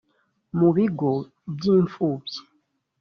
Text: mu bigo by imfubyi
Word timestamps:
mu 0.57 0.69
bigo 0.75 1.11
by 1.53 1.63
imfubyi 1.75 2.39